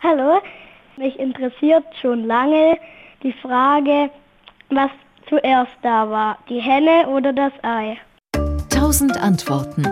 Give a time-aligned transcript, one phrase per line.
[0.00, 0.40] Hallo,
[0.96, 2.78] mich interessiert schon lange
[3.24, 4.10] die Frage,
[4.70, 4.92] was
[5.28, 7.98] zuerst da war, die Henne oder das Ei.
[8.70, 9.82] Tausend Antworten.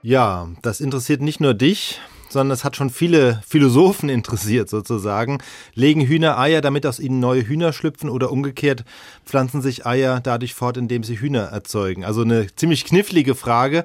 [0.00, 2.00] Ja, das interessiert nicht nur dich,
[2.30, 5.38] sondern es hat schon viele Philosophen interessiert sozusagen.
[5.74, 8.84] Legen Hühner Eier, damit aus ihnen neue Hühner schlüpfen oder umgekehrt
[9.26, 12.06] pflanzen sich Eier dadurch fort, indem sie Hühner erzeugen?
[12.06, 13.84] Also eine ziemlich knifflige Frage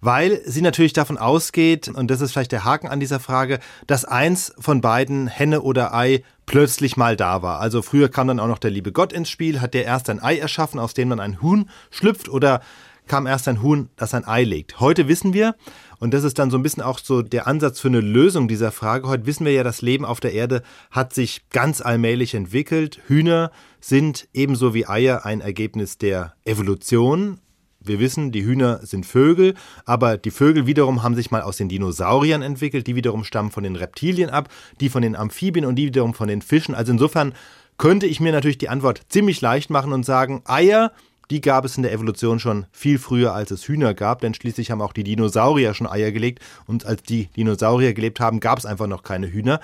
[0.00, 4.04] weil sie natürlich davon ausgeht, und das ist vielleicht der Haken an dieser Frage, dass
[4.04, 7.60] eins von beiden, Henne oder Ei, plötzlich mal da war.
[7.60, 10.22] Also früher kam dann auch noch der liebe Gott ins Spiel, hat der erst ein
[10.22, 12.60] Ei erschaffen, aus dem dann ein Huhn schlüpft oder
[13.06, 14.80] kam erst ein Huhn, das ein Ei legt.
[14.80, 15.56] Heute wissen wir,
[15.98, 18.70] und das ist dann so ein bisschen auch so der Ansatz für eine Lösung dieser
[18.70, 19.08] Frage.
[19.08, 23.00] Heute wissen wir ja, das Leben auf der Erde hat sich ganz allmählich entwickelt.
[23.08, 27.40] Hühner sind ebenso wie Eier ein Ergebnis der Evolution.
[27.80, 31.68] Wir wissen, die Hühner sind Vögel, aber die Vögel wiederum haben sich mal aus den
[31.68, 34.48] Dinosauriern entwickelt, die wiederum stammen von den Reptilien ab,
[34.80, 36.74] die von den Amphibien und die wiederum von den Fischen.
[36.74, 37.34] Also insofern
[37.76, 40.92] könnte ich mir natürlich die Antwort ziemlich leicht machen und sagen, Eier
[41.30, 44.70] die gab es in der Evolution schon viel früher, als es Hühner gab, denn schließlich
[44.70, 48.66] haben auch die Dinosaurier schon Eier gelegt und als die Dinosaurier gelebt haben, gab es
[48.66, 49.60] einfach noch keine Hühner.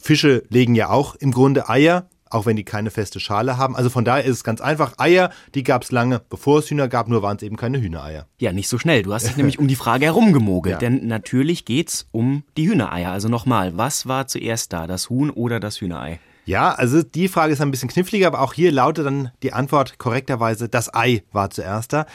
[0.00, 3.76] Fische legen ja auch im Grunde Eier, auch wenn die keine feste Schale haben.
[3.76, 4.94] Also von daher ist es ganz einfach.
[4.98, 8.26] Eier, die gab es lange, bevor es Hühner gab, nur waren es eben keine Hühnereier.
[8.38, 9.02] Ja, nicht so schnell.
[9.02, 10.74] Du hast dich nämlich um die Frage herumgemogelt.
[10.74, 10.78] Ja.
[10.78, 13.10] Denn natürlich geht es um die Hühnereier.
[13.10, 16.20] Also nochmal, was war zuerst da, das Huhn oder das Hühnerei?
[16.46, 19.98] Ja, also die Frage ist ein bisschen kniffliger, aber auch hier lautet dann die Antwort
[19.98, 22.06] korrekterweise, das Ei war zuerst da.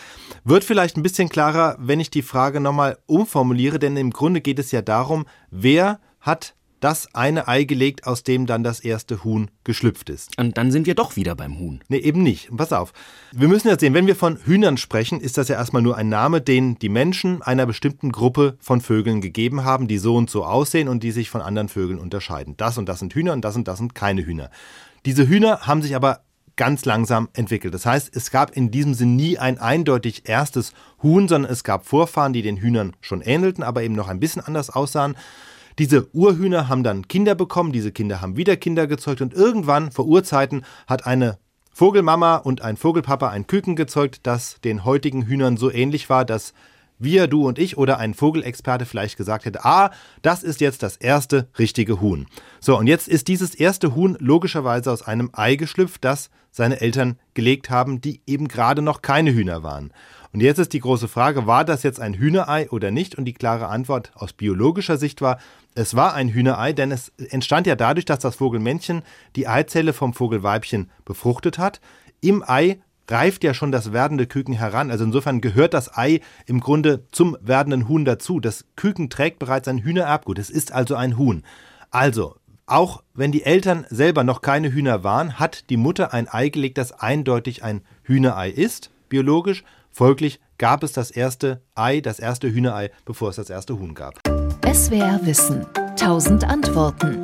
[0.43, 4.59] Wird vielleicht ein bisschen klarer, wenn ich die Frage nochmal umformuliere, denn im Grunde geht
[4.59, 9.49] es ja darum, wer hat das eine Ei gelegt, aus dem dann das erste Huhn
[9.63, 10.37] geschlüpft ist.
[10.37, 11.81] Und dann sind wir doch wieder beim Huhn.
[11.87, 12.49] Nee, eben nicht.
[12.55, 12.93] Pass auf.
[13.31, 16.09] Wir müssen jetzt sehen, wenn wir von Hühnern sprechen, ist das ja erstmal nur ein
[16.09, 20.45] Name, den die Menschen einer bestimmten Gruppe von Vögeln gegeben haben, die so und so
[20.45, 22.55] aussehen und die sich von anderen Vögeln unterscheiden.
[22.57, 24.49] Das und das sind Hühner und das und das sind keine Hühner.
[25.05, 26.21] Diese Hühner haben sich aber
[26.59, 27.73] ganz langsam entwickelt.
[27.73, 31.85] Das heißt, es gab in diesem Sinn nie ein eindeutig erstes Huhn, sondern es gab
[31.85, 35.15] Vorfahren, die den Hühnern schon ähnelten, aber eben noch ein bisschen anders aussahen.
[35.79, 40.05] Diese Urhühner haben dann Kinder bekommen, diese Kinder haben wieder Kinder gezeugt und irgendwann vor
[40.05, 41.39] Urzeiten hat eine
[41.71, 46.53] Vogelmama und ein Vogelpapa ein Küken gezeugt, das den heutigen Hühnern so ähnlich war, dass
[46.99, 50.97] wir, du und ich oder ein Vogelexperte vielleicht gesagt hätte, ah, das ist jetzt das
[50.97, 52.27] erste richtige Huhn.
[52.59, 57.17] So, und jetzt ist dieses erste Huhn logischerweise aus einem Ei geschlüpft, das seine Eltern
[57.33, 59.93] gelegt haben, die eben gerade noch keine Hühner waren.
[60.31, 63.15] Und jetzt ist die große Frage, war das jetzt ein Hühnerei oder nicht?
[63.15, 65.39] Und die klare Antwort aus biologischer Sicht war,
[65.73, 69.01] es war ein Hühnerei, denn es entstand ja dadurch, dass das Vogelmännchen
[69.35, 71.79] die Eizelle vom Vogelweibchen befruchtet hat.
[72.21, 74.91] Im Ei reift ja schon das werdende Küken heran.
[74.91, 78.39] Also insofern gehört das Ei im Grunde zum werdenden Huhn dazu.
[78.39, 80.39] Das Küken trägt bereits ein Hühnererbgut.
[80.39, 81.43] Es ist also ein Huhn.
[81.91, 86.49] Also, auch wenn die Eltern selber noch keine Hühner waren, hat die Mutter ein Ei
[86.49, 89.63] gelegt, das eindeutig ein Hühnerei ist, biologisch.
[89.91, 94.19] Folglich gab es das erste Ei, das erste Hühnerei, bevor es das erste Huhn gab.
[94.71, 95.65] SWR Wissen.
[95.97, 97.23] Tausend Antworten.